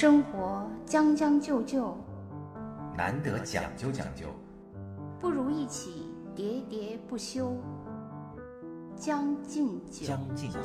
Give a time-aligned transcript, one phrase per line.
[0.00, 1.98] 生活将将就就，
[2.96, 4.26] 难得讲究讲究，
[5.18, 7.52] 不如一起喋喋不休。
[8.94, 10.60] 将进酒，将进酒。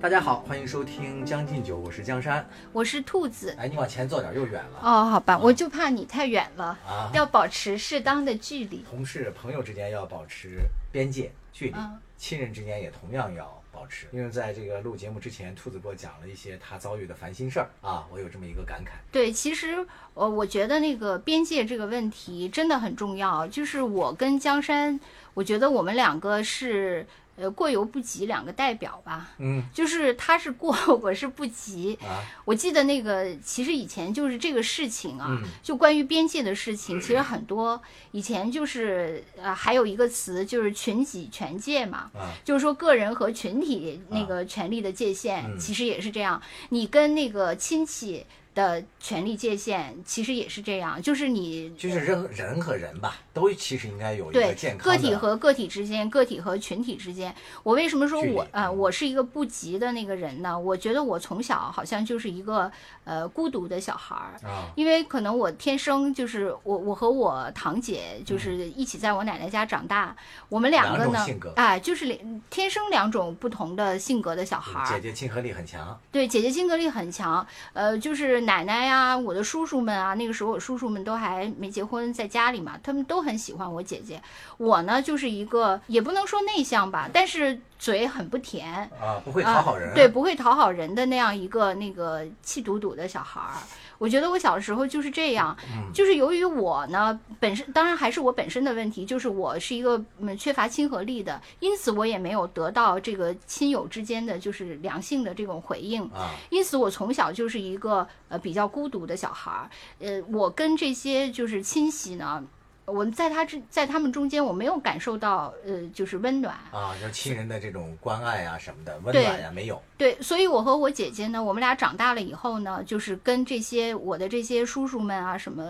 [0.00, 2.44] 大家好，欢迎收听《将进酒》，我是江山。
[2.72, 3.54] 我是兔子。
[3.58, 4.80] 哎，你往前坐点，又远了。
[4.82, 8.78] 哦，好吧，我就怕你太远了，啊，要保持适当的距离。
[8.78, 12.00] 同事、朋友之间要保持边界距离，嗯。
[12.16, 14.06] 亲人之间也同样要保持。
[14.12, 18.90] 因为在这个录节目之前，兔子给我讲了一些他遭遇的烦心事儿啊，我有这么一个感慨。
[19.10, 23.46] 对，其实呃，我觉得那个边界这个问题真的很重要。
[23.46, 25.00] 就是我跟江山，
[25.32, 29.30] 我觉得我们两个是呃过犹不及两个代表吧。
[29.38, 31.98] 嗯 就是他是过， 我是不及。
[32.02, 37.80] 啊，我记得那个，其实以前就是这个事情啊，嗯就关于边界的事情，其实很多。
[38.12, 43.69] 以前就是呃，还有一个词就是群己权界嘛，啊就是说个人和群体
[44.08, 46.40] 那个权利的界限，嗯其实也是这样。
[46.70, 58.76] 你跟那个亲戚的权利界限，其实也是这样，就是你就是人人和人吧，都其实应该有一个健康个体和个体之间，个体和群体之间，我为什么说我呃嗯。
[58.76, 60.58] 我是一个不急的那个人呢？
[60.58, 62.70] 我觉得我从小好像就是一个
[63.04, 64.48] 呃孤独的小孩儿。
[64.48, 68.74] 啊，因为可能我天生就是我，我和我堂姐就是嗯。
[68.80, 70.16] 一起在我奶奶家长大，
[70.48, 74.86] 我们两个呢两种性格，哎，就是两天生两种不同的性格的小孩儿。
[74.86, 84.20] 姐姐亲和力很强，对，姐姐亲和力很强，呃，就是奶奶呀、我的叔叔们啊，那个时候我叔叔们都还没结婚，在家里嘛，他们都很喜欢我姐姐。
[84.56, 93.54] 我呢，就是一个也不能说内向吧，但是嘴很不甜，啊，不会讨好人，啊，对，，不会讨好人的那样一个那个气嘟嘟的小孩儿。
[94.00, 106.02] 我觉得我小时候就是这样，嗯就是由于我呢本身，当然还是我本身的问题，就是我是一个嗯缺乏亲和力的，因此我也没有得到这个亲友之间的就是良性的这种回应。
[106.04, 109.70] 啊，因此，我从小就是一个呃比较孤独的小孩儿。
[109.98, 112.42] 呃，我跟这些就是亲戚呢，
[112.90, 116.54] 我在他之在他们中间，我没有感受到呃就是温暖。
[116.72, 125.64] 啊，就是亲人的这种关爱啊什么的，温暖呀没有，对，所以我和我姐姐呢，我们俩长大了以后呢，就是跟这些我的这些叔叔们啊什么。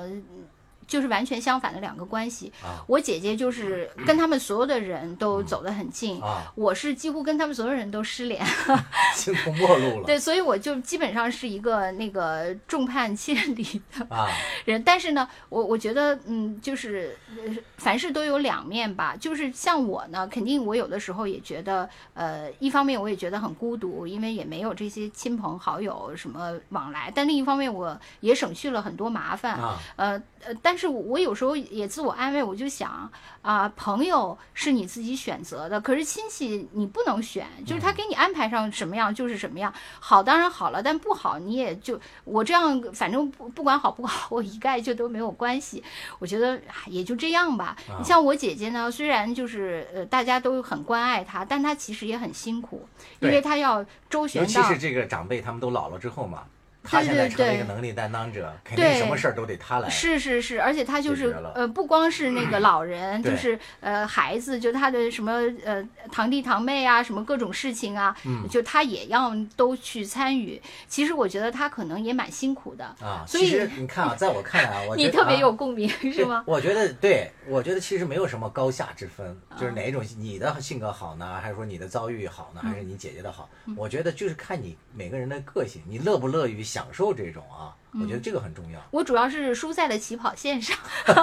[0.90, 2.52] 嗯就是完全相反的两个关系。
[2.64, 8.44] 啊我姐姐就是跟他们所有的人都走得很近，啊，我是几乎跟他们所有人都失联。
[9.14, 13.62] 形同陌路了，对，所以我就基本上是一个那个众叛亲离
[13.96, 14.28] 的啊，
[14.66, 19.14] 人，但是呢，我我觉得，嗯，就是呃凡事都有两面吧。
[19.18, 29.54] 就是像我呢，肯定我有的时候也觉得，呃，一方面我也觉得很孤独，因为也没有这些亲朋好友什么往来；但另一方面，我也省去了很多麻烦。
[29.54, 33.10] 啊，呃呃，但是我有时候也自我安慰，我就想
[33.42, 39.72] 啊、朋友是你自己选择的，可是亲戚你不能选，就是他给你安排上什么样就是什么样。
[39.98, 45.82] 好当然好了，但不好你也就我这样，反正不不管好不好，我一概就都没有关系。
[46.18, 47.76] 我觉得哎也就这样吧。
[47.88, 52.86] 啊你像我姐姐呢，虽然就是呃大家都很关爱她，但她其实也很辛苦，
[53.20, 56.44] 因为她要周旋到尤其到是这个长辈他们都老了之后嘛，
[56.82, 65.32] 他现在成了一个能力担当者，肯定什么事儿都得他来，是是是，而且他就是呃，不光是那个老人，就是呃孩子，就他的什么
[65.64, 68.48] 呃堂弟堂妹啊，什么各种事情啊，嗯。
[68.48, 70.60] 就他也要都去参与。
[70.88, 76.42] 其实我觉得他可能也蛮辛苦的，啊，所以其实你看啊， 在我看来啊，我你特别啊有共鸣、是吗？
[76.46, 79.54] 我觉得对，我觉得其实没有什么高下之分，啊。
[79.60, 83.48] 就是哪一种你的性格好呢，还是说你的遭遇好呢，还是你姐姐的好？
[83.66, 87.74] 嗯我觉得就是看你每个人的个性，你乐不乐于享受这种啊？
[87.92, 88.80] 我嗯觉得这个很重要。
[88.92, 90.78] 我主要是输在了起跑线上，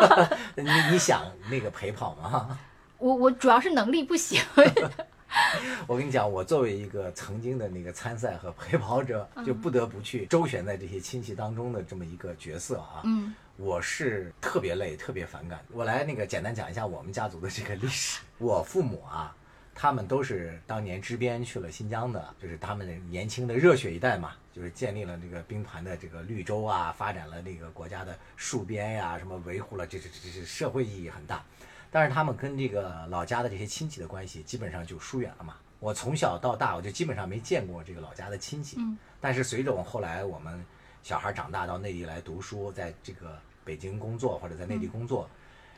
[0.56, 2.60] 你你想那个陪跑吗？
[3.00, 4.42] 我我主要是能力不行。
[5.88, 13.02] 我跟你讲，我作为一个曾经的那个参赛和陪跑者，就不得不去周旋在这些亲戚当中的这么一个角色啊。
[13.06, 15.60] 嗯我是特别累、特别反感。
[15.72, 18.20] 我来那个简单讲一下我们家族的这个历史。
[18.38, 19.36] 我父母啊，
[19.80, 31.44] 他们都是当年支边去了新疆的，就是他们年轻的热血一代嘛，就是建立了这个兵团的这个绿洲啊，发展了这个国家的戍边呀、什么维护了，这这这这社会意义很大。
[31.92, 35.56] 但是他们跟这个老家的这些亲戚的关系基本上就疏远了嘛。
[35.80, 38.78] 我从小到大，我就基本上没见过这个老家的亲戚。
[38.80, 40.64] 嗯但是随着我后来我们
[41.04, 45.30] 小孩长大到内地来读书，在这个北京工作或者在内地工作，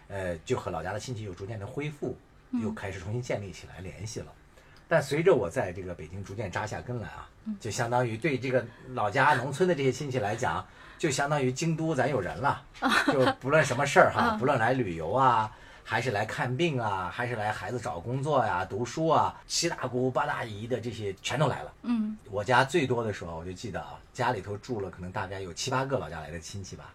[0.07, 2.17] 呃，就和老家的亲戚又逐渐的恢复，
[2.51, 4.27] 又开始重新建立起来联系了。
[4.87, 7.29] 但随着我在这个北京逐渐扎下根来啊，
[7.59, 10.65] 就相当于对这个老家农村的这些亲戚来讲，
[10.97, 12.63] 就相当于京都咱有人了，
[13.13, 15.51] 就不论什么事儿哈，不论来旅游啊。
[15.81, 21.73] 还是来看病啊，还是来孩子找工作呀、读书啊，七大姑八大姨的这些全都来了。
[21.81, 26.93] 嗯我家最多的时候，我就记得啊，家里头住了可能大概有七八个老家来的亲戚吧。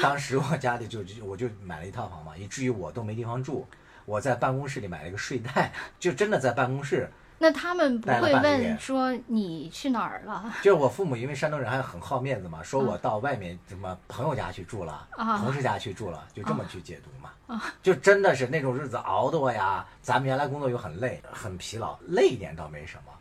[0.00, 3.66] 当时我家里就就我就买了一套房嘛，以至于我都没地方住。
[4.04, 7.08] 我在办公室里买了一个睡袋， 就真的在办公室。
[7.38, 10.54] 那他们不会问说你去哪儿了？
[10.62, 17.60] 就是我父母因为山东人还很好面子嘛，说我到外面什么朋友家去住了，啊同事家去住了，就这么去解读嘛。
[17.82, 23.12] 就真的是那种日子熬的我呀，咱们原来工作又很累，很疲劳，累一点倒没什么。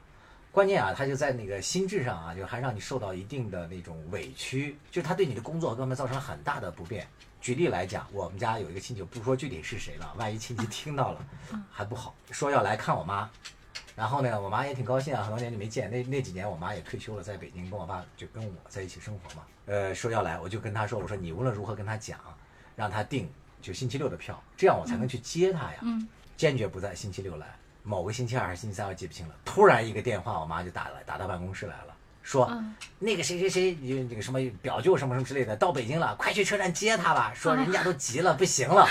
[0.51, 7.07] 关键啊，他就在那个心智上啊，就还让你受到一定的那种委屈，就他对你的工作各方面造成了很大的不便。
[7.41, 11.25] 举例来讲，我们家有一个亲戚，不说具体是谁了，万一亲戚听到了
[11.71, 13.29] 还不好，说要来看我妈。
[13.95, 15.91] 然后呢，我妈也挺高兴啊，很多年就没见。
[15.91, 19.43] 那那几年我妈也退休了，在北京跟我爸就跟我在一起生活嘛。
[19.65, 22.19] 呃，说要来，我就跟她说，我说你无论如何跟她讲，
[22.75, 23.29] 让她订
[23.61, 25.79] 就星期六的票，这样我才能去接她呀。
[25.81, 27.45] 嗯坚决不在星期六来，
[27.83, 29.35] 某个星期二还是星期三，我记不清了。
[29.45, 37.33] 突然一个电话，我妈就打来，打到办公室来了，说、嗯那个谁谁谁，你那个什么表舅什么什么之类的，到北京了，快去车站接他吧。
[37.33, 38.87] 说人家都急了，不行了。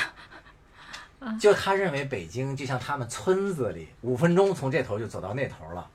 [1.38, 5.88] 就他认为北京就像他们村子里，五分钟从这头就走到那头了。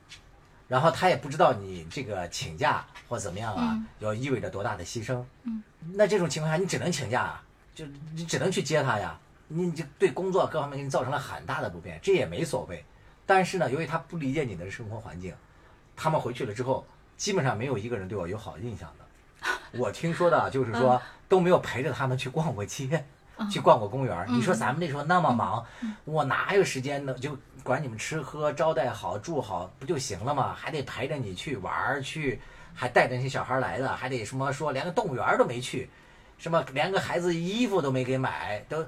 [0.68, 5.24] 然后他也不知道你这个请假或怎么样啊，要意味着多大的牺牲。
[5.44, 5.62] 嗯，
[5.94, 7.44] 那这种情况下，你只能请假啊，
[7.74, 9.20] 就你只能去接他呀。
[9.48, 12.84] 你就对工作各方面给你造成了很大的不便，这也没所谓。
[13.26, 15.34] 但是呢，由于他不理解你的生活环境，
[15.96, 16.86] 他们回去了之后，
[17.18, 19.50] 基本上没有一个人对我有好印象的。
[19.80, 23.06] 我听说的就是说都没有陪着他们去逛过街，
[23.52, 24.26] 去逛过公园儿。
[24.28, 25.66] 你说咱们那时候那么忙，
[26.06, 27.14] 我哪有时间呢？
[27.14, 30.56] 就管你们吃喝招待好住好不就行了吗？
[30.58, 32.40] 还得陪着你去玩儿去，
[32.74, 35.90] 还带着那些小孩儿来的，还得什么说连个动物园儿都没去，
[36.38, 38.86] 什么连个孩子衣服都没给买，都。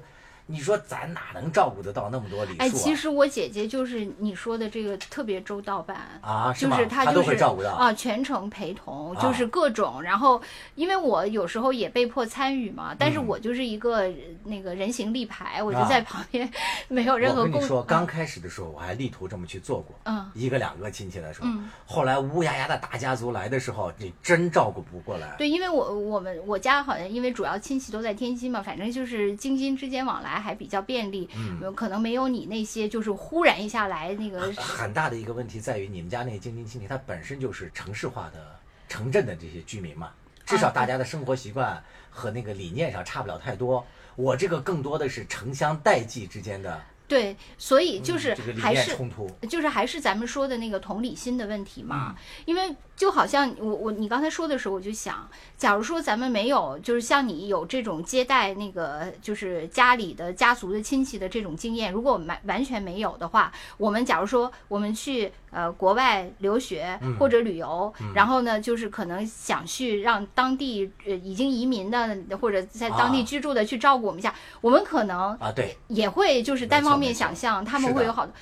[0.50, 2.64] 你说咱哪能照顾得到那么多礼数啊？
[2.64, 5.96] 哎，其实我姐姐就是你说的这个特别周到办。
[6.22, 10.02] 啊，是就是就是都会照顾到啊，全程陪同，啊就是各种。
[10.02, 10.40] 然后，
[10.74, 14.12] 因为我有时候也被迫参与嘛，但是嗯我就是一个呃
[14.44, 16.50] 那个人形立牌，我就啊在旁边，
[16.88, 17.52] 没有任何工。
[17.52, 19.94] 我跟你说，刚嗯开始的时候，我还力图这么去做过。
[20.04, 25.34] 嗯一个两个亲戚的时候，嗯后来乌压压的大家族来的时候，你真照顾不过来。
[25.36, 38.58] 对，因为我我们我家好像因为主要亲戚都在天津嘛，反正就是京津之间往来还比较便利，嗯可能没有你那些就是忽然一下来那个很大的一个问题在于，你们家那个京津青年，他本身就是城市化的
[38.88, 40.10] 城镇的这些居民嘛，
[40.46, 43.86] 至少大家的生活习惯和那个理念上差不了太多。
[44.16, 49.30] 我这个更多的是城乡代际之间的对，所以就是还是念冲突。
[49.48, 67.16] 就是还是咱们说的那个同理心的问题嘛，嗯因为就好像我我你刚才说的时候，我就想，假如说咱们没有，就是像你有这种接待那个就是家里的家族的亲戚的这种经验，如果我们完完全没有的话，我们假如说我们去呃国外留学嗯。
[67.18, 68.12] 或者旅游，嗯。
[68.14, 73.22] 然后呢，就是可能想去让当地呃已经移民的或者在当地啊。
[73.22, 78.34] 居住的去照顾我们一下，我们可能啊，对，也会就是单方面想象他们会有好多。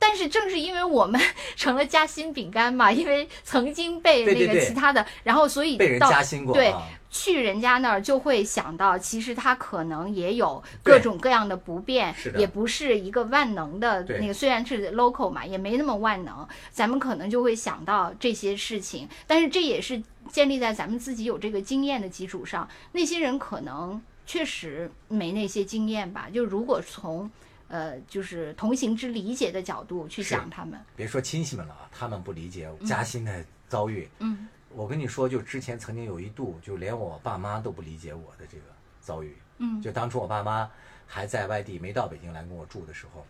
[0.00, 1.20] 但是正是因为我们
[1.54, 6.82] 成了夹心饼干嘛，因为曾经被那个对对对其他的，然后所以被人到加薪过对啊。
[7.12, 27.28] 去人家那儿就会想到，其实他可能也有各种各样的不便也不是一个万能的那个，虽然是 local 嘛，也没那么万能，咱们可能就会想到这些事情，但是这也是建立在咱们自己有这个经验的基础上，那些人可能确实没那些经验吧，就如果从。
[27.70, 34.08] 呃，就是同行之理解的角度去是想他们，别说亲戚们了啊，他们不理解加薪的遭遇。
[34.18, 38.64] 嗯我跟你说，就之前曾经有一度，就连我爸妈都不理解我的这个
[39.00, 39.36] 遭遇。
[39.58, 40.70] 嗯就当初我爸妈
[41.06, 43.26] 还在外地，没到北京来跟我住的时候，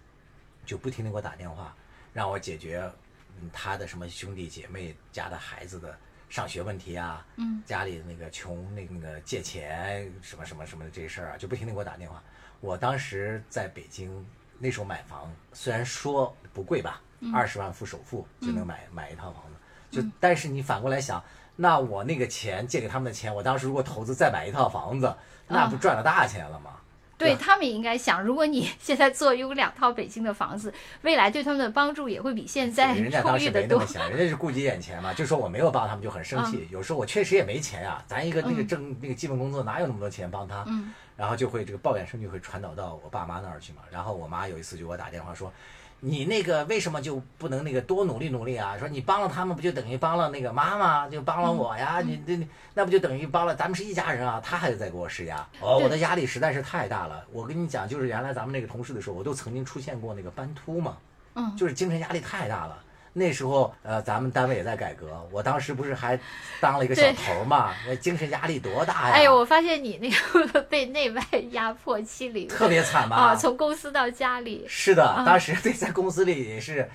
[0.66, 1.74] 就不停的给我打电话，
[2.12, 2.82] 让我解决
[3.40, 12.22] 嗯他的什么兄弟姐妹家的孩子的上学问题啊，嗯家里那个穷那个那个借钱什么什么什么的这事儿啊，就不停的给我打电话。
[12.60, 14.26] 我当时在北京
[14.58, 17.00] 那时候买房，虽然说不贵吧，
[17.32, 21.22] 二十万付首付就能买、买一套房子，就但是你反过来想，
[21.56, 25.14] 那我那个钱借给他们的钱，我当时如果投资再买一套房子，
[25.48, 26.76] 那不赚了大钱了吗？
[27.20, 30.72] 对他们也应该想，如果你现在坐拥两套北京的房子，
[31.02, 33.86] 未来对他们的帮助也会比现在人家当时没那么。
[33.86, 36.66] 想，人家是顾及眼前嘛，就说我没有帮他们就很生气。
[36.70, 40.64] 有时候我确实也没钱呀，咱一个那个挣那个基本工作哪有那么多钱帮他？
[40.66, 43.82] 嗯然后就会这个抱怨声就会传导到我爸妈那儿去嘛。
[43.90, 45.52] 然后我妈有一次就给我打电话说，
[46.00, 48.76] 你那个为什么就不能那个多努力努力啊？
[48.78, 52.00] 说你帮了他们，不就等于帮了那个妈妈，就帮了我呀？
[52.00, 54.40] 你这那不就等于帮了咱们是一家人啊？
[54.42, 57.24] 他还在给我施压，哦，我的压力实在是太大了。
[57.32, 60.96] 我跟你讲，就是原来咱们那个同事的时候，我都曾经出现过那个斑秃嘛，
[61.34, 62.82] 嗯，就是精神压力太大了。
[63.12, 66.18] 那时候，呃，咱们单位也在改革，我当时不是还
[66.60, 69.14] 当了一个小头嘛，那精神压力多大呀！
[69.14, 70.10] 哎呦，我发现你那
[70.48, 73.16] 个 被内外压迫欺凌，特别惨吧？
[73.16, 74.64] 啊，从公司到家里。
[74.68, 76.88] 是的，当时对在公司里也是，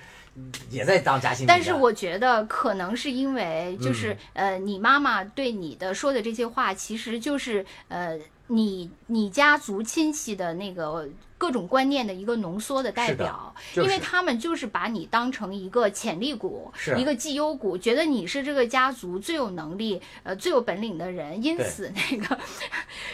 [0.70, 8.18] 也在当夹心但是我觉得可能是因为，就是呃，你妈妈对你的说的这些话，其实就是呃，
[8.48, 11.08] 你你家族亲戚的那个。
[11.38, 22.38] 各种观念的一个浓缩的代表，因为他们就是把你当成一个潜力股，一个绩优股，觉得你是这个家族最有能力、呃最有本领的人，因此那个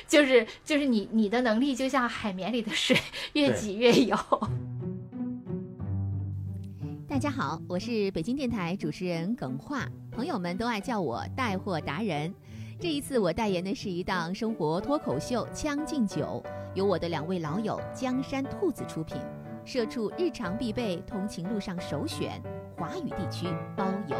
[0.07, 2.97] 就是就是你你的能力就像海绵里的水，
[3.33, 4.17] 越挤越有。
[7.11, 12.33] 大家好，我是北京电台主持人耿化，朋友们都爱叫我带货达人。
[12.83, 16.43] 这一次我代言的是一档生活脱口秀《将进酒》。
[16.75, 19.19] 由我的两位老友江山兔子出品，
[19.65, 22.43] 社畜日常必备，通勤路上首选，
[22.77, 23.47] 华语地区
[23.77, 24.17] 包邮。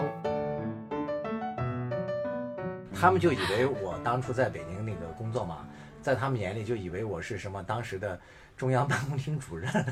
[2.95, 5.67] 他们就以为我当初在北京那个工作嘛，
[6.01, 8.17] 在他们眼里就以为我是什么当时的
[8.57, 9.71] 中央办公厅主任。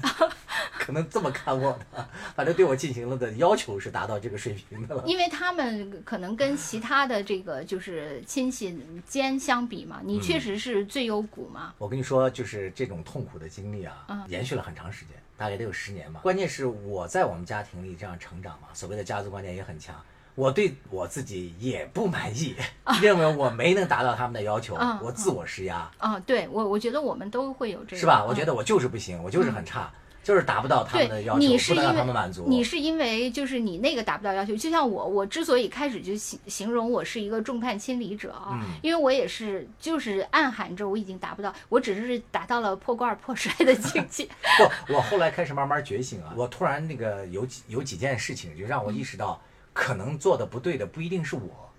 [0.78, 5.04] 可能这么看我的，反正对我进行了的要求是达到这个水平的了。
[5.06, 8.76] 因为他们可能跟其他的这个就是亲戚
[9.06, 11.74] 间相比嘛，你确实是最有股嘛。
[11.78, 16.20] 我跟你说，就是这种痛苦的经历啊，延续了很长时间，大概得有十年吧。
[16.22, 19.94] 关键是我在我们家庭里这样成长嘛，所谓的家族观念也很强，
[20.34, 22.54] 我对我自己也不满意，
[23.02, 25.90] 认为我没能达到他们的要求，我自我施压。
[25.98, 28.24] 啊，对我我觉得我们都会有这个，是吧？
[28.24, 29.90] 我觉得我就是不行，我就是很差。
[30.22, 32.44] 就是达不到他们的要求，不能让他们满足。
[32.46, 44.28] 你是因为就是你那个达不到要求，就像我，我之所以开始就形形容我是一个众叛亲离者啊，因为我也是就是暗含着我已经达不到，我只是达到了破罐破摔的境界。
[44.86, 49.40] 不，我后来开始慢慢觉醒啊，我突然那个有几有几件事情就让我意识到，
[49.72, 51.70] 可能做的不对的不一定是我，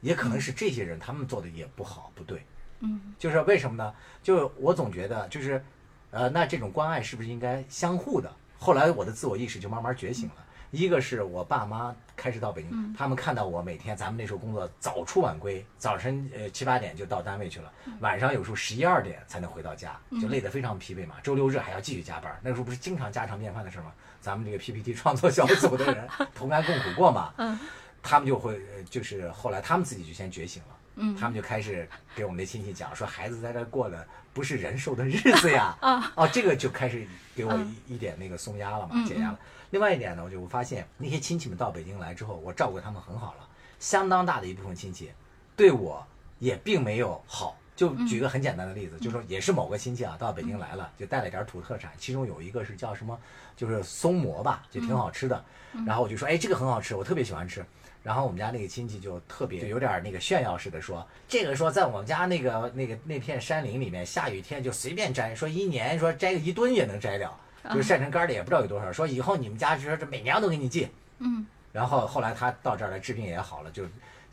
[0.00, 2.44] 也可能是这些人他们做的也不好不对。
[2.80, 3.94] 嗯，就是为什么呢？
[4.22, 5.64] 就我总觉得就是。
[6.10, 8.34] 呃，那这种关爱是不是应该相互的？
[8.58, 10.34] 后来我的自我意识就慢慢觉醒了。
[10.70, 21.14] 一个是我爸妈开始到北京，他们看到我每天咱们那时候工作早出晚归，早晨呃七八点就到单位去了，晚上有时候十一二点才能回到家，就累得非常疲惫嘛。
[21.22, 23.92] 周六日还要继续加班，那时候不是经常家常便饭的事吗？
[24.20, 27.32] 咱们这个 PPT 创作小组的人 同甘共苦过嘛，
[28.02, 28.60] 他们就会
[28.90, 30.68] 就是后来他们自己就先觉醒了。
[31.00, 35.76] 嗯，他们就开始给我们的亲戚讲说，孩子在这过的不是人受的日子呀。
[35.80, 37.06] 啊，哦，这个就开始
[37.36, 37.54] 给我
[37.86, 39.38] 一一点那个松压了嘛，减压了。
[39.70, 43.48] 另外一点呢，我就发现那些亲戚们到北京来之后，我照顾他们很好了，
[43.78, 45.10] 相当大的一部分亲戚
[45.56, 46.06] 对我
[46.38, 47.56] 也并没有好。
[47.76, 53.16] 就举个很简单的例子，就说也是某个亲戚啊到北京来了，就带了点土特产，其中有一个是叫什么，
[53.56, 55.44] 就是松蘑吧，就挺好吃的。
[55.86, 57.64] 然后我就说，哎，这个很好吃，我特别喜欢吃。
[58.02, 68.92] 然后我们家那个亲戚就特别就有点那个炫耀似的说，这个说在我们家那个那个那片山林里面，下雨天就随便摘，说一年说摘个一吨也能摘了，就是晒成干的也不知道有多少。
[68.92, 70.88] 说以后你们家就说这每年都给你寄。
[71.18, 71.46] 嗯。
[71.72, 73.84] 然后后来他到这儿来治病也好了，就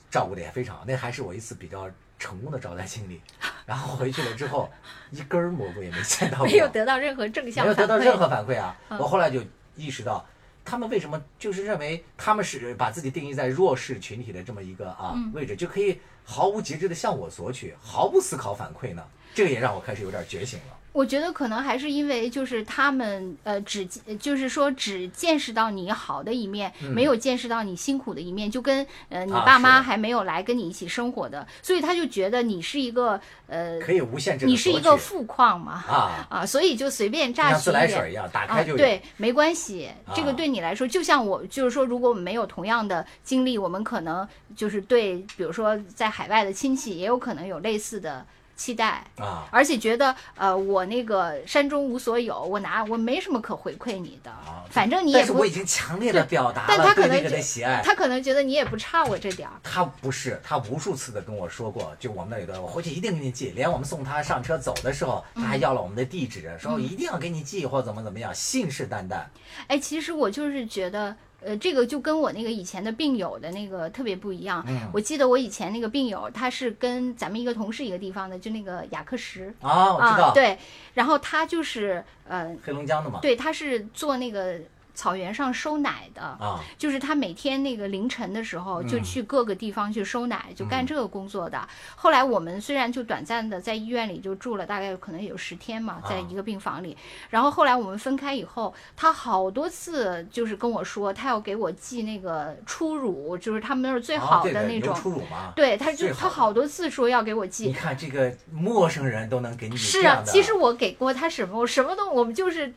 [0.10, 0.84] 照顾的也非常好。
[0.88, 3.22] 那还是我一次比较成功的招待经历。
[3.66, 4.70] 然后回去了之后，
[5.12, 8.76] 一根蘑菇也没见到，没有得到任何正向，没有得到任何反馈啊。
[8.90, 9.42] 我后来就
[9.76, 10.26] 意识到。
[10.68, 19.06] 他们为什么就是认为他们是把自己定义在弱势群体的这么一个啊位置，就可以毫无节制的向我索取，毫不思考反馈呢？
[19.36, 20.75] 这个也让我开始有点觉醒了。
[20.96, 23.86] 我觉得可能还是因为就是他们呃只
[24.18, 36.28] 就是说只见识到你好的一面，没有见识到你辛苦的一面，就跟呃你爸妈还没有来跟你一起生活的，所以他就觉得你是一个呃可以无限制，你是一个富矿嘛啊。
[36.32, 44.26] 啊，所以就随便榨取自来水一样打开就对，没关系，这个对你来说就像我就是说，如果我们没有同样的经历，我们可能
[44.56, 48.26] 就是对，比如说在海外的亲戚也有可能有类似的。
[48.56, 54.32] 期待啊，而且觉得呃，我那个山中无所有，我拿我没什么可回馈你的，
[54.70, 55.20] 反正你也不。
[55.20, 57.82] 但是我已经强烈的表达了对那个的喜爱。
[57.84, 59.54] 他可能觉得你也不差我这点儿。
[59.62, 63.50] 他不是，他无数次的跟我说过，就我们那有段，我回去一定给你寄。
[63.50, 69.24] 连我们送他上车走的时候，他还要了我们的地址，说一定要给你寄或怎么怎么样，信誓旦旦。
[69.68, 71.16] 哎，其实我就是觉得。
[71.46, 74.64] 呃，这个就跟我那个以前的病友的那个特别不一样。
[74.68, 80.34] 嗯，我记得我以前那个病友，他是跟咱们一个同事一个地方的，就那个雅克什啊，我知道。
[80.34, 80.58] 对，
[80.96, 83.20] 然后他就是呃，黑龙江的嘛。
[83.22, 84.60] 对，他是做那个
[84.96, 91.68] 草原上收奶的，啊，就是他每天那个凌晨的时候就嗯去各个地方去收奶，就干这个工作的。
[91.96, 96.98] 后来我们虽然就短暂的在医院里就住了大概可能有十天嘛，在啊一个病房里，
[97.30, 104.96] 然后后来我们分开以后，他好多次就是跟我说他要给我寄那个初乳，就是他们那儿最好的那种。
[104.96, 105.52] 初乳嘛。
[105.56, 107.66] 对，他就他好多次说要给我寄。
[107.66, 112.74] 你，看这个陌生人都能给你是啊，其实我给过他什么，我什么都我们就是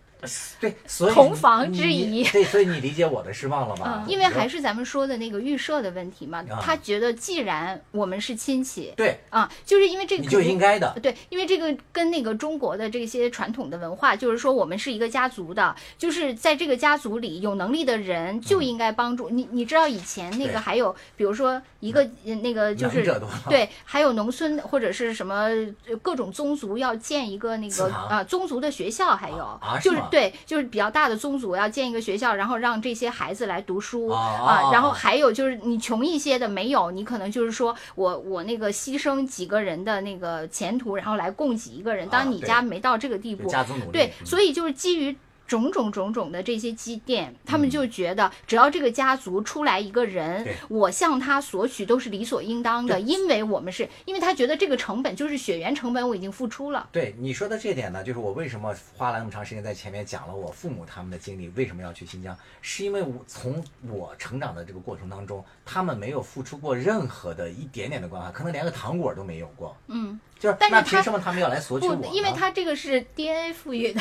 [0.61, 4.05] 对，所以同你房之谊对，所以你理解我的失望了吧？
[4.09, 10.99] 因为还是咱们说的那个预设的问题嘛，啊他觉得既然我们是亲戚对，啊，就是因为这个你就应该的。
[11.01, 19.49] 对，因为这个跟那个中国的这些传统的文化，就是说我们是一个家族的，就是在这个家族里有能力的人就应该帮助、你。
[19.53, 23.05] 你知道以前那个还有，比如说一个呃那个就是
[23.49, 25.49] 对，还有农村或者是什么
[25.87, 42.07] 呃各种宗族要建一个那个啊宗族的学校，还有、啊就是对，就是比较大的宗族要建一个学校，然后让这些孩子来读书啊然后还有就是你穷一些的没有，你可能就是说我我那个牺牲几个人的那个前途，然后来供给一个人。
[42.07, 43.49] 啊当你家没到这个地步。
[43.93, 45.17] 对，嗯所以就是基于。
[45.49, 56.89] 种种种种的这些积淀，他们就觉得只要这个家族出来一个人对，我向他索取都是理所应当的，因为我们是因为他觉得这个成本就是血缘成本，我已经付出了。
[56.93, 69.75] 对你说的这点呢，就是我为什么花了那么长时间在前面讲了我父母他们的经历，为什么要去新疆，是因为我从我成长的这个过程当中，他们没有付出过任何的一点点的关怀，可能连个糖果都没有过。
[69.87, 74.01] 嗯，就是但是他那凭什么他们要来索取我？，不因为他这个是 DNA 赋予的，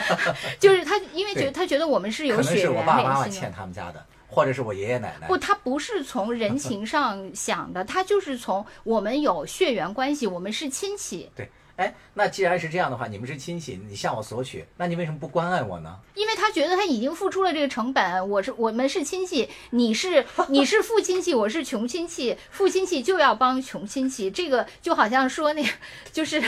[0.60, 3.50] 就是他因为觉得他觉得我们是有可能血缘是我爸爸妈妈欠。
[3.50, 5.26] 他们家的，或者是我爷爷奶奶。
[5.26, 15.96] 不，他不是从人情上想的，他就是从我们有血缘关系，我们是亲戚，对，哎，那既然是这样的话，你们是亲戚，你向我索取，那你为什么不关爱我呢？
[16.14, 25.68] 因为他觉得他已经付出了这个成本，我是我们是亲戚，你是 你是富亲戚，我是穷亲戚，富亲戚就要帮穷亲戚，这个就好像说那个
[26.12, 26.42] 就是。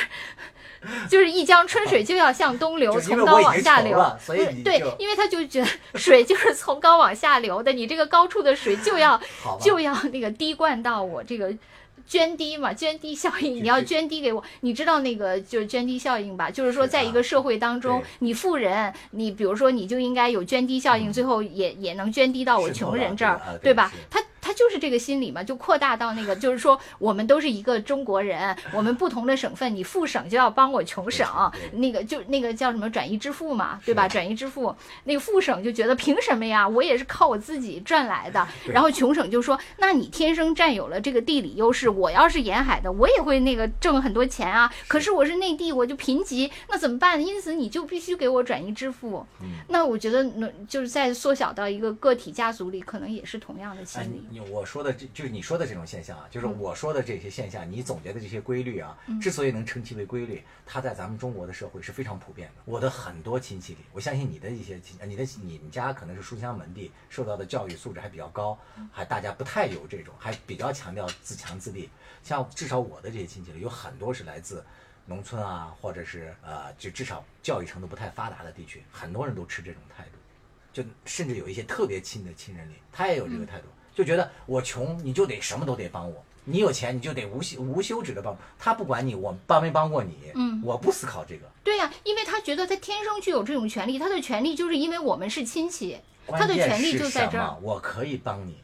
[1.08, 4.18] 就是一江春水就要向东流， 从高往下流了。
[4.20, 9.20] 所以对，因为他就觉得水就是从高往下流的，你这个高处的水就要，
[9.62, 11.54] 就要那个滴灌到我这个
[12.08, 16.50] 涓滴嘛，捐滴效应，你要就涓滴给我，你知道那个就是捐滴效应吧？
[16.50, 23.92] 就是说，在一个社会当中，你富人，你比如说你就应该有捐滴效应，嗯最后也也能捐滴到我穷人这儿对吧？
[24.10, 31.26] 他他就是这个心理嘛，就扩大到那个，就是说我们都是一个中国人，我们不同的省份，你富省就要帮我穷省
[31.74, 34.08] 那个就那个叫什么转移支付嘛，对吧？
[34.08, 34.74] 转移支付，
[35.04, 36.68] 那个富省就觉得凭什么呀？
[36.68, 38.46] 我也是靠我自己赚来的。
[38.66, 44.68] 然后穷省就说，那你天生占有了这个地理优势，我要是沿海的，我也会那个挣很多钱啊。
[44.88, 47.24] 可是我是内地，我就贫瘠，那怎么办？
[47.24, 49.24] 因此你就必须给我转移支付。
[49.40, 54.31] 嗯那我觉得，那就是在缩小到一个个体家族里，可能也是同样的心哎，理。
[54.32, 62.62] 你我说的这就是你说的这种现象啊，就是嗯我说的这些现象，你总结的这些规律啊，之所以能称其为规律，它在咱们中国的社会是非常普遍的。
[62.64, 68.58] 我的很多亲戚里，我相信你的一些亲，呃你的你们家可能是书香门第，受到的教育素质还比较高，
[68.90, 71.90] 还大家不太有这种，还比较强调自强自立。
[72.22, 74.64] 像至少我的这些亲戚里，有很多是来自。
[75.04, 80.10] 农村啊，或者是呃，就至少教育程度不太发达的地区，很多人都持这种态度。
[80.72, 88.36] 就甚至有一些特别亲的亲人里，他也有这个态度，就觉得我穷你就得什么都得帮我，你有钱你就得无休无休止的帮。
[88.58, 91.46] 他不管你我帮没帮过你，嗯我不思考这个。
[91.62, 97.56] 对呀、因为他觉得他天生具有这种权利，他的权利就是因为我们是亲戚，他的权利就在这儿。
[97.60, 98.56] 我可以帮你，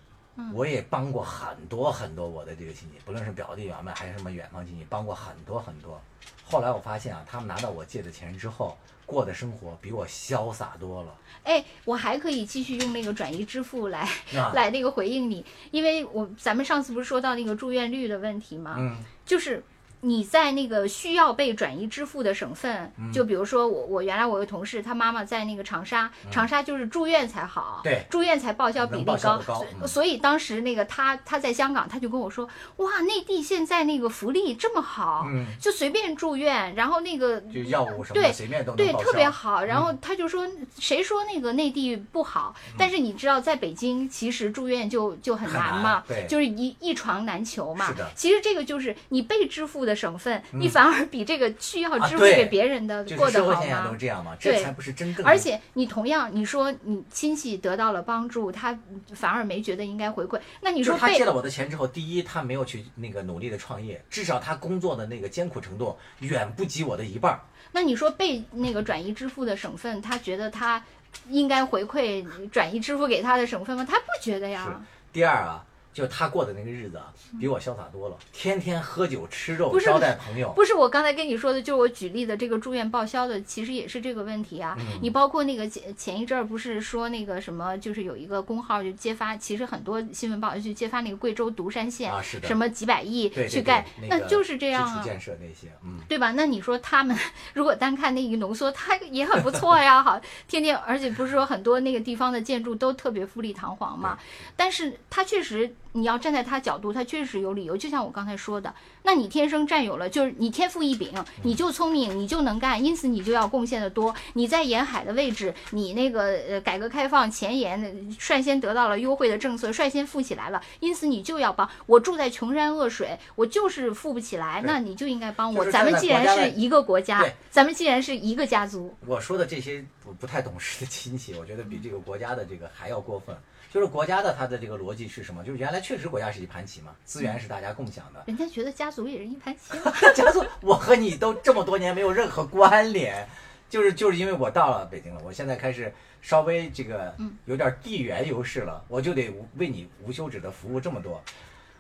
[0.55, 6.01] 我也帮过很多很多我的这个亲戚，不论是表弟表妹还是什么远方亲戚，帮过很多很多。
[6.45, 11.15] 后来我发现啊，他们拿到我借的钱之后，过的生活比我潇洒多了。
[11.45, 18.77] 哎，我还可以继续用那个转移支付来、啊 来那个回应你，因为我咱们上次不是说到那个住院率的问题吗？
[18.79, 19.63] 嗯，就是
[20.01, 23.13] 你在那个需要被转移支付的省份，嗯。
[23.13, 28.07] 就比如说我我原来我有个同事，他妈妈在那个长沙，长沙就是住院才好，嗯对。
[28.09, 29.89] 住院才报销比例高，高所嗯。
[29.89, 35.47] 所以当时那个他他在香港，他就跟我说，哇，内地现在那个福利这么好，嗯。
[35.61, 39.65] 就随便住院，然后那个就药物什么对随便都对，特别好。
[39.65, 40.47] 然后他就说，
[40.79, 42.55] 谁说那个内地不好？
[42.79, 46.27] 但是你知道，在北京其实住院就就很很难难嘛，对。
[46.29, 47.89] 就是一一床难求嘛。
[47.89, 48.11] 是的。
[48.15, 53.99] 其实这个就是你被支付的省份，你反而比这个需要支付给别人的就过得好是社会现象都是？
[53.99, 55.25] 这样嘛，这对才不是真正。
[55.25, 58.79] 而且你同样，你说你亲戚得到了帮助，他
[59.15, 60.39] 反而没觉得应该回馈。
[60.61, 67.41] 那你说他借了我的钱之后，第一，他没有去那个努力的创业，至少他工作的那个艰苦程度远不及我的一半儿。
[67.73, 70.83] 那你说被那个转移支付的省份，他觉得他
[71.29, 73.87] 应该回馈转移支付给他的省份吗？
[73.89, 74.65] 他不觉得呀。
[74.67, 75.65] 是第二啊，
[75.99, 80.53] 就他过的那个日子啊，比我潇洒多了，天天喝酒吃肉不是招待朋友。
[80.53, 84.77] 不是我刚才跟你说的，就是我举例的这个住院报销的，其实也是这个问题啊。
[84.79, 95.03] 嗯你包括那个前前一阵儿不是说那个什么，就是有一个公号就揭发，其实很多新闻报就揭发那个贵州独山县、啊是的什么几百亿去盖，对那个就是这样啊。
[95.03, 96.33] 建设那些，嗯，对吧？
[96.33, 97.17] 那你说他们
[97.55, 104.19] 如果单看那一浓缩，它也很不错呀，好， 天天，而且不是说很多那个地方的建筑都特别富丽堂皇嘛？
[104.57, 107.77] 但是它确实，你要站在他角度，他确实有理由。
[107.77, 108.73] 就像我刚才说的，
[109.03, 114.15] 那你天生占有了，就是你天赋异禀，你就聪明，你就能干，因此你就要贡献的多。
[114.35, 117.81] 你在沿海的位置，你那个呃改革开放前沿
[118.19, 121.69] 率先得到了优惠的政策，率先富起来了，因此你就要帮。
[121.87, 125.65] 我住在穷山恶水，我就是富不起来，那你就应该帮我。
[125.71, 133.37] 咱们既然是一个国家，咱们既然是一个家族，我说的这些不不太懂事的亲戚，我觉得比这个国家的这个还要过分。
[133.71, 135.45] 就是国家的它的这个逻辑是什么？
[135.45, 138.23] 就是原来确实国家是一盘棋嘛，资源是大家共享的。
[138.27, 139.93] 人家觉得家族也是一盘棋嘛。
[140.15, 143.29] 家族，我和你都这么多年没有任何关联，
[143.69, 151.23] 就是就是因为我到了北京了，我现在开始稍微这个有点地缘优势了，我就得为你无休止的服务这么多。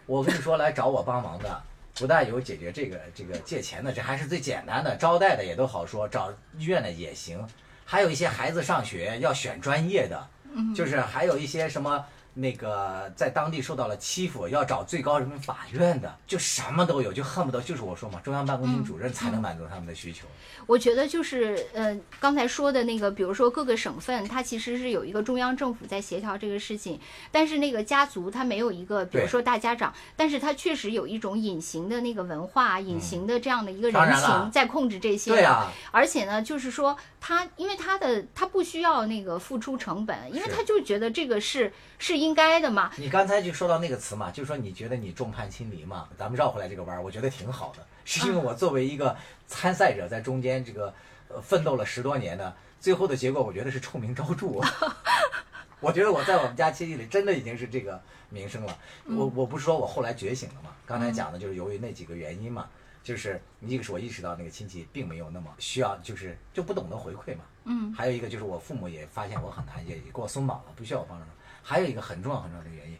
[0.04, 1.62] 我跟你说，来找我帮忙的，
[1.94, 7.46] 不但有解决这个这个借钱的，这还是最简单的，招待的也都好说，找医院的也行，
[7.84, 10.28] 还有一些孩子上学要选专业的，
[10.74, 12.04] 就是还有一些什么。
[12.38, 20.26] 那个在当地受到了欺负，要找最高人民法院的，就什么都有，就恨不得就是我说嘛，中央办公厅主任才能满足他们的需求。
[20.66, 27.00] 我觉得就是呃，刚才说的那个，比如说各个省份，它其实是有一个中央政府在协调这个事情，
[27.32, 35.32] 但是那个家族它没有一个，比如说大家长，但是它确实有一种隐形的那个文化、隐形的这样的一个人情在控制这些。
[35.32, 42.92] 对啊，而且呢，就是说他，因为他的他不需要那个付出成本，因为他就觉得这个是是应该的嘛。
[42.98, 50.92] 你刚才就说到那个词嘛，就说你觉得你众叛亲离嘛，咱们绕回来这个弯儿，我觉得挺好的，是因为我作为一个参赛者，在中间这个
[51.28, 54.46] 呃奋斗了十多年的，最后的结果我觉得是臭名昭著。
[55.80, 58.78] 我觉得我在我们家亲戚里真的已经是这个名声了。
[59.06, 62.68] 我我不是说我后来觉醒了嘛，刚才讲的就是由于那几个原因嘛，
[63.02, 67.44] 就是一个是我意识到那个亲戚并没有那么需要，就是就不懂得回馈嘛。
[67.70, 71.30] 嗯，还有一个就是我父母也发现我很难，也也给我松绑了，不需要我帮着他。
[71.62, 72.98] 还有一个很重要很重要的原因，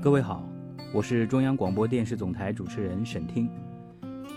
[0.00, 0.42] 各位好，
[0.92, 3.50] 我是中央广播电视总台主持人沈听。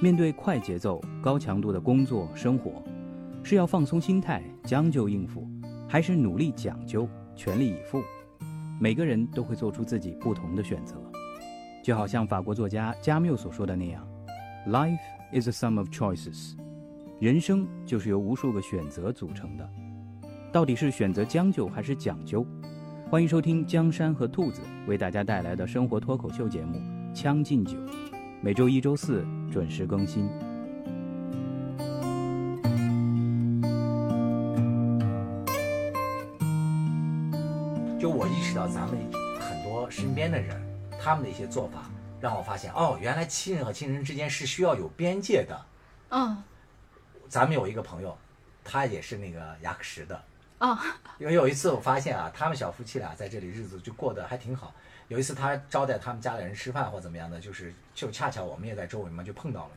[0.02, 2.84] 面对快节奏、高强度的工作生活，
[3.44, 5.48] 是要放松心态、将就应付，
[5.88, 8.04] 还是努力讲究、全力以赴？
[8.80, 10.96] 每个人都会做出自己不同的选择。
[11.84, 14.08] 就好像法国作家加缪所说的那样
[14.67, 15.00] ：“Life
[15.32, 16.56] is a sum of choices。”
[17.22, 19.70] 人生就是由无数个选择组成的。
[20.52, 22.46] 到底是选择将就还是讲究？
[23.10, 26.78] 欢迎收听江山和兔子为大家带来的生活脱口秀节目
[27.14, 27.78] 《将进酒》，
[28.42, 30.28] 每周一、周四准时更新。
[37.98, 38.98] 就我意识到咱们
[39.40, 40.62] 很多身边的人，
[41.02, 45.66] 他们的一些做法，让我发现哦，原来亲人和亲人之间是需要有边界的。
[46.10, 46.44] 嗯
[47.30, 48.18] 咱们有一个朋友，
[48.66, 50.06] 他也是那个牙科石
[50.62, 50.67] 的。
[50.67, 50.78] 哦，
[51.17, 54.74] 因为有一次我发现啊，他们小夫妻俩在这里日子就过得还挺好。
[55.08, 59.71] 有一次他招待他们家里人吃饭或怎么样的，就是就恰巧我们也在周围嘛，就碰到了，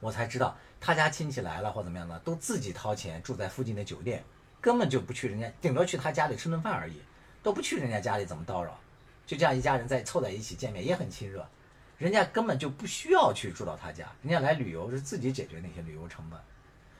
[0.00, 4.22] 我才知道他家亲戚来了或怎么样的，都自己掏钱住在附近的酒店，
[4.60, 7.00] 根本就不去人家，顶多去他家里吃顿饭而已，
[7.42, 8.78] 都不去人家家里怎么叨扰，
[9.24, 11.48] 就这样一家人在凑在一起见面也很亲热，
[11.96, 16.38] 人家根本就不需要去住到他家，人家来旅游是自己解决那些旅游成本。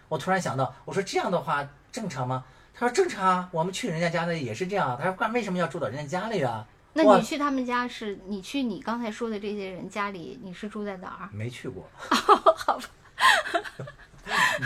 [0.09, 2.45] 我突然想到，我说这样的话正常吗？
[2.75, 4.97] 他说正常啊，我们去人家家的也是这样。
[4.99, 6.67] 他说干为什么要住到人家家里啊？
[6.95, 11.29] 那你去他们家是，你去你刚才说的这些人家里，你是住在哪儿？
[11.33, 12.85] 没去过， 好吧，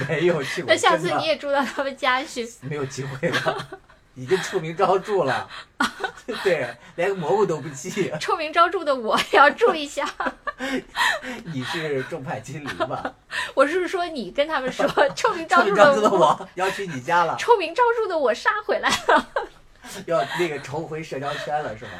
[0.08, 0.72] 没有去过。
[0.72, 2.48] 那下次你也住到他们家去。
[2.62, 3.80] 没有机会了，
[4.16, 5.48] 已经臭名昭著了。
[6.42, 8.10] 对，连个蘑菇都不记。
[8.18, 10.04] 臭名昭著的我也要注意一下。
[11.44, 13.14] 你是众叛亲离吧？
[13.54, 19.28] 我是说你跟他们说，臭名昭著的我，我要去你家了，臭名昭著的我杀回来了。
[20.06, 21.90] 要那个重回社交圈了是吗？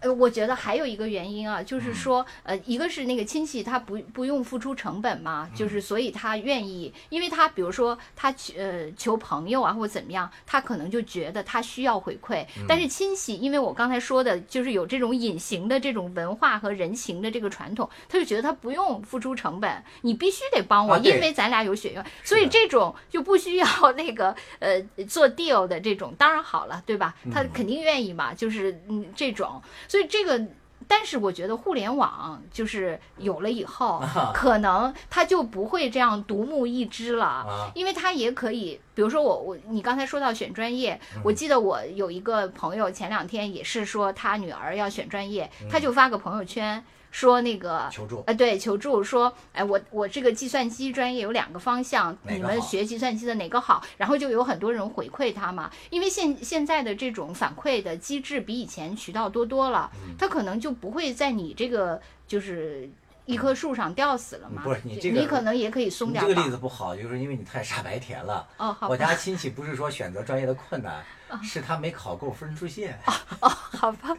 [0.00, 12.64] 呃，我觉得还有一个原因啊，嗯就是说，呃，一个是那个亲戚他不不用付出成本嘛，嗯就是所以他愿意，因为他比如说他求呃求朋友啊或者怎么样，他可能就觉得他需要回馈，嗯。
[12.68, 27.14] 但是亲戚，因为我刚才说的就是有这种隐形的这种文化和人情的这个传统，他就觉得他不用付出成本，你必须得帮我，啊因为咱俩有血缘，所以这种就不需要 那个呃做 deal 的这种，当然好了，对吧？
[27.32, 30.46] 他嗯肯定愿意嘛，就是嗯这种，所以这个。
[30.90, 53.82] 但是我觉得互联网就是有了以后，啊可能他就不会这样独木一支了，啊因为他也可以，比如说我我你刚才说到选专业，嗯我记得我有一个朋友前两天也是说他女儿要选专业，嗯他就发个朋友圈说那个求助呃，对，求助说，哎，我我这个计算机专业有两个方向，你们学计算机的哪个好？
[53.96, 62.88] 然后就有很多人回馈他嘛，因为现现在的这种反馈的机制比以前渠道多多了，嗯他可能就不会在你这个就是
[63.24, 64.62] 一棵树上吊死了嘛。
[64.62, 68.46] 不是你这个你可能也可以松点这个例子不好，就是因为你太傻白甜了。
[68.58, 71.02] 哦，好我，家亲戚不是说选择专业的困难，
[71.42, 72.98] 是他没考够分数线，
[73.40, 74.16] 哦好吧，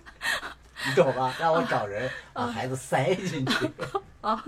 [0.88, 1.34] 你懂吧？
[1.39, 3.72] 让我找人把孩子塞进去。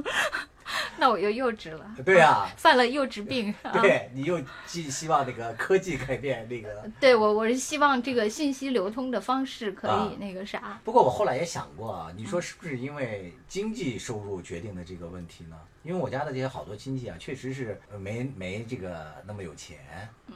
[0.98, 3.54] 那我又幼稚了，对呀、 犯了幼稚病。
[3.64, 6.90] 啊、对，你又寄希望那个科技改变那个。
[7.00, 10.80] 对我我是希望这个信息流通的方式可啊以那个啥。
[10.84, 15.58] 不过我后来也想过啊，你说是不是因为经济收入决定的这个问题呢？
[15.84, 19.80] 因为我家的这些好多亲戚啊，确实是呃没没这个那么有钱，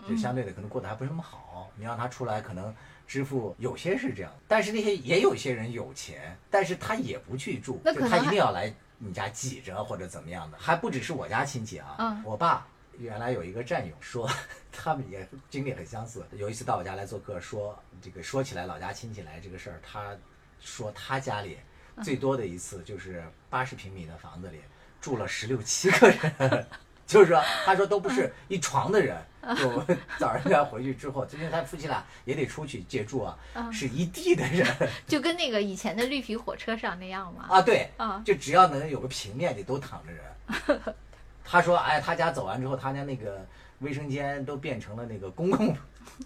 [0.09, 1.69] 就相对的可能过得还不是那么好。
[1.77, 2.73] 你让他出来，可能
[3.07, 12.67] 支付有些是这样，但是那些也有一些人有钱，但是他也不去住，就他一那可能还定要来你家挤着或者怎么样的，还不只是我家亲戚啊，嗯我爸。
[12.97, 14.25] 原来有一个战友说，
[14.71, 16.25] 他们也经历很相似。
[16.31, 20.15] 有一次到我家来做客，说这个说起来老家亲戚来这个事儿，他
[20.61, 21.57] 说他家里
[22.01, 24.61] 最多的一次就是八十平米的房子里
[25.01, 26.67] 住了十六七个人，
[27.05, 29.17] 就是说他说都不是一床的人。
[29.59, 29.85] 就我
[30.17, 33.37] 早上要回去之后，因为他夫妻俩也得出去借住啊，
[33.71, 34.65] 是一地的人
[35.05, 37.45] 就跟那个以前的绿皮火车上那样嘛。
[37.47, 40.95] 啊，对，啊就只要能有个平面的都躺着人。
[41.45, 43.45] 他说，哎，他家走完之后，他家那个
[43.81, 45.77] 卫生间都变成了那个公共，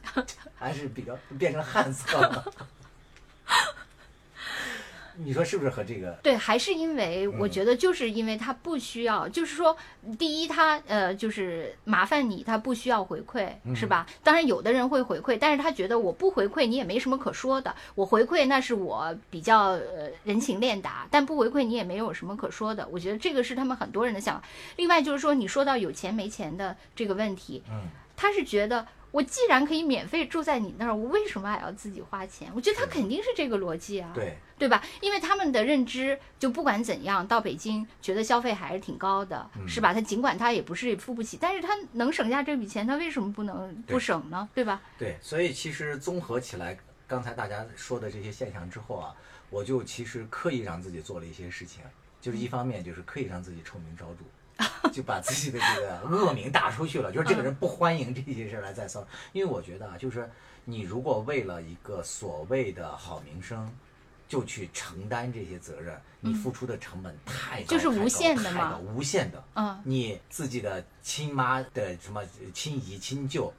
[0.56, 2.54] 还是比较变成旱厕了。
[5.22, 6.18] 你说是不是和这个？
[6.24, 9.76] 对，还是因为我嗯觉得就是因为他不需要，就是说，
[10.18, 14.08] 第一他呃就是麻烦你，他不需要回馈，嗯是吧？
[14.24, 22.88] 当然有的人会回馈，但是他觉得我不回馈你也没什么可说的，我回馈那是我比较呃人情练达，但不回馈你也没有什么可说的。
[22.92, 24.48] 我觉得这个是他们很多人的想法。
[24.78, 32.52] 另外就是说，你说到有钱没钱的这个问题，嗯，他是觉得我既然可以免费住在你那儿，我为什么还要自己花钱？
[32.56, 34.12] 我觉得他肯定是这个逻辑啊。
[34.14, 34.84] 对，对吧？
[35.02, 39.94] 因为他们的认知，就不管怎样，到北京觉得消费还是挺高的，嗯是吧？
[39.94, 44.48] 他尽管他也不是付不起，但是他能省下这笔钱，他为什么不能不省呢？
[44.54, 44.82] 对吧？
[44.98, 49.16] 对，所以其实综合起来，刚才大家说的这些现象之后啊，
[49.50, 51.84] 我就其实刻意让自己做了一些事情，
[52.22, 54.24] 就是一方面就是刻意让自己臭名昭著，
[54.92, 60.30] 就把自己的这个恶名打出去了，就是这个人不欢迎这些事儿来再骚扰，因为我觉得啊，就是
[60.66, 63.70] 你如果为了一个所谓的好名声。
[64.30, 69.44] 就去承担这些责任，你付出的成本太高，就是无限的嘛太高无限的。
[69.56, 73.52] 嗯，你自己的亲妈的什么亲姨、亲舅、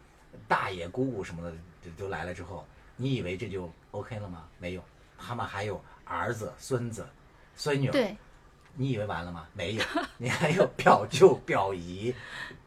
[0.46, 4.44] 大爷、姑姑什么的都都来了之后，你以为这就 OK 了吗？
[4.60, 4.84] 没有，
[5.18, 7.04] 他们还有儿子、孙子、
[7.56, 7.90] 孙女。
[7.90, 8.16] 对，
[8.76, 9.46] 你以为完了吗？
[9.52, 9.82] 没有，
[10.18, 12.14] 你还有表舅、表姨、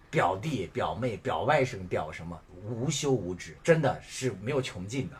[0.10, 5.16] 表弟、表妹、表外甥、表什么，无休无止，真的是没有穷尽的。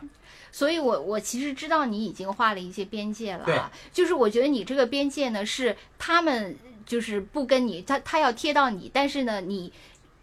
[0.52, 9.72] 所以我我其实知道你已经画了一些边界了就是我觉得你这个边界呢是他们就是不跟你，他他要贴到你，但是呢你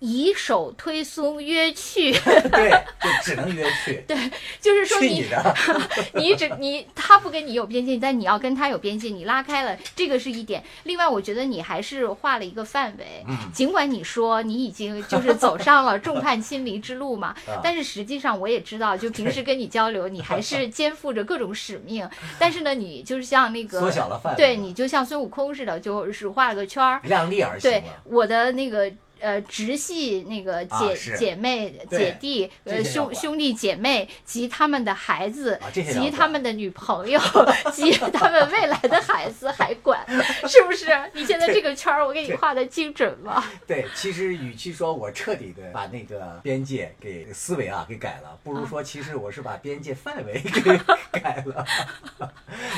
[0.03, 2.11] 以手推松约去，
[2.51, 4.03] 对，就只能约去。
[4.09, 4.17] 对
[4.59, 5.55] 就是说你你的！
[6.15, 10.63] 你只你他不跟你有边界，但你要跟他有边界，你拉开了，这个是一点。
[10.85, 22.09] 另外，我觉得你还是画了一个范围，嗯尽管你说你已经就是走上了众叛亲离之路嘛，啊但是实际上我也知道，就平时跟你交流，你还是肩负着各种使命。
[22.39, 26.99] 但是呢，你就是像那个缩小了范围对你就像孙悟空似的，就是画了个圈儿。
[27.03, 27.83] 量力而行对。
[28.05, 37.19] 我的那个呃直系那个啊姐、是姐妹、姐弟、呃兄兄弟姐妹及他们的孩子及他们的女朋友
[37.71, 40.05] 及他们未来的孩子还管，
[40.47, 40.87] 是不是？
[41.13, 43.43] 你现在这个圈儿我给你画的精准吗？
[43.67, 50.77] 对，其实与其说我彻底的把那个边界给思维啊给改了，不如说其实我是把边界范围 给
[51.19, 51.65] 改了，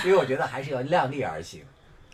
[0.05, 1.61] 因为我觉得还是要量力而行。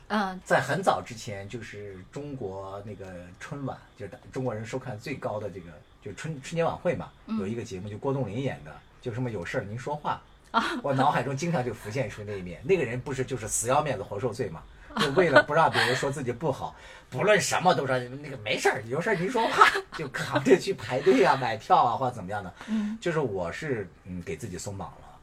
[0.10, 3.06] 嗯，在很早之前，就是中国那个
[3.40, 5.72] 春晚，就是中国人收看最高的这个，
[6.04, 10.22] 就春春节晚会嘛，有一个节目，就郭冬临演的，就什么有事儿您说话。
[10.82, 14.64] 我脑海中经常就浮现出那一面，那个人不是就是死要面子活受罪嘛，
[14.98, 16.76] 就为了不让别人说自己不好，
[17.08, 22.52] 不论什么都说那个没事儿，有事儿您说话， 就扛着去排队啊、买票啊或者怎么样的。
[22.66, 25.20] 嗯，就是我是嗯给自己松绑了，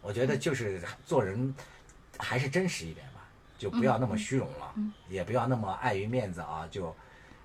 [0.00, 1.54] 我觉得就是做人
[2.18, 3.04] 还是真实一点。
[3.08, 3.09] 吧，
[3.60, 4.74] 就不要那么虚荣了，
[5.10, 6.96] 也不要那么碍于面子啊，就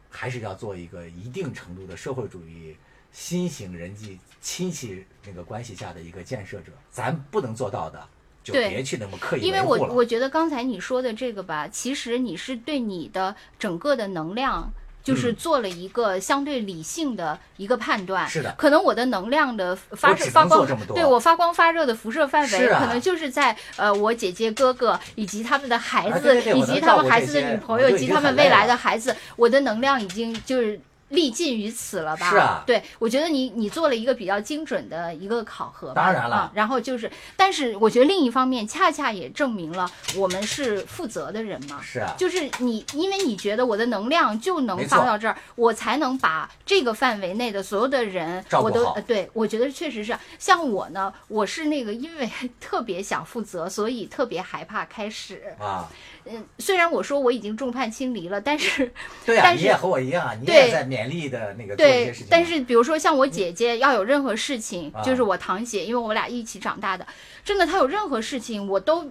[0.09, 2.73] 还是要做一个一定程度的社会主义
[3.11, 6.71] 新型人际亲戚那个关系下的一个建设者。
[6.89, 8.07] 咱不能做到的，
[8.41, 9.61] 就别去那么刻意因为。
[9.61, 14.71] 我我觉得刚才你说的这个吧，其实你是对你的整个的能量。
[15.05, 15.35] 就是嗯。
[15.45, 18.53] 做了一个相对理性的一个判断，是的。
[18.57, 20.65] 可能我的能量的发射发光
[20.95, 32.29] 对我发光发热的辐射范围，可能就是在呃我姐姐哥哥以及他们的孩子，以及他们孩子的女朋友，我就已经及他们未来的孩子，我的能量已经就是历尽于此了吧？
[32.29, 36.03] 是啊对，我觉得你你做了一个比较精准的一个考核吧。
[36.03, 41.79] 当然了啊然后就是，但是我觉得另一方面，恰恰也证明了我们是负责的人嘛。
[41.81, 50.17] 是啊，就是你，因为你觉得我的能量就能没错发到这儿，我才能把这个范围内的所有的人，我都呃，对我觉得确实是。
[50.39, 55.55] 像我呢，我是那个因为 特别想负责，所以特别害怕开始。
[55.59, 55.87] 啊，
[56.25, 58.91] 嗯，虽然我说我已经众叛亲离了，但是
[59.25, 67.05] 对啊，但是你也和我一样啊，你对也在勉励的那个做一些对事情。，但是比如说像我姐姐要有任何事情，啊就是我堂姐，因为我俩一起长大的，
[67.43, 69.09] 真的她有任何事情，我都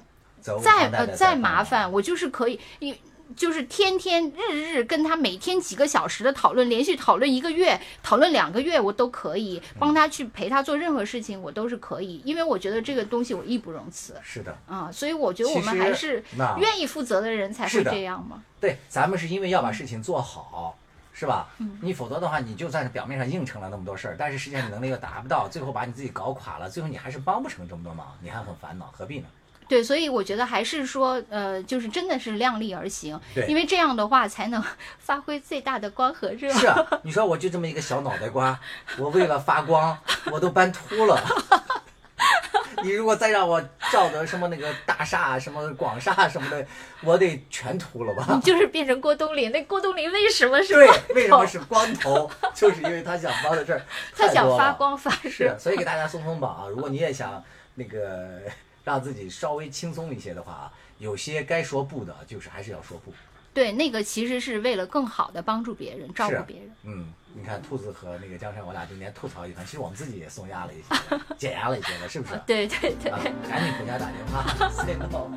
[0.62, 2.94] 再呃再麻烦，我就是可以一。
[3.36, 16.22] 就是天天日日跟他每天几个小时的讨论，连续讨论一个月，讨论两个月，我都可以嗯帮他去陪他做任何事情，我都是可以，因为我觉得这个东西我义不容辞是的，啊，所以我觉得我们还是
[16.58, 18.42] 愿意负责的人才会是这样嘛。
[18.60, 20.76] 对，咱们是因为要把事情做好，
[21.12, 21.48] 是吧？
[21.58, 29.26] 嗯你否则的话，你就算是表面上应承了那么多事儿，但是实际上你能力又达不到，最后把你自己搞垮了，最后你还是帮不成这么多忙，你还很烦恼，何必呢？
[29.68, 34.62] 对，所以我觉得还是说，呃，就是真的是量力而行，对因为这样的话才能
[34.98, 36.52] 发挥最大的光和热。
[36.52, 38.58] 是啊，你说我就这么一个小脑袋瓜，
[38.98, 39.96] 我为了发光，
[40.30, 41.20] 我都搬秃了。
[42.82, 46.66] 你如果再让我照得什么那个大厦、什么广厦什么的，
[47.02, 48.40] 我得全秃了吧你？
[48.40, 52.30] 就是变成郭冬临，那郭冬临为什么是对，为什么是光头？
[52.54, 53.82] 就是因为他想帮的事儿
[54.14, 56.64] 他想发光发是热？，所以给大家松松绑啊！
[56.68, 57.42] 如果你也想
[57.74, 58.40] 那个
[58.84, 63.12] 让自己稍微轻松一些的话啊，有些该说不的，就是还是要说不。
[63.52, 66.70] 对，那个其实是为了更好的帮助别人，照顾别人。
[66.82, 72.40] 嗯，你看兔子和那个江山，我俩今天吐槽一番，其实我们自己也松压了一些，减压了一些了，是不是？
[72.46, 73.12] 对 对对。
[73.12, 75.30] 啊，赶紧回家打电话， say no。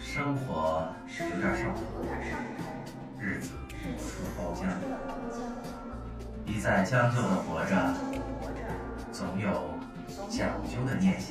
[0.00, 1.74] 生活有点少，
[3.18, 3.50] 日子
[3.98, 4.66] 似包浆，
[6.46, 7.94] 一再将就的活着，
[9.12, 9.50] 总有
[10.28, 11.30] 讲究的念想。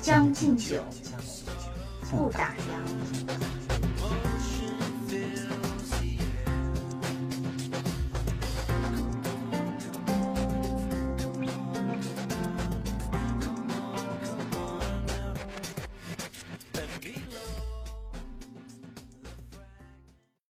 [0.00, 0.82] 将进酒，
[2.10, 3.65] 不打烊。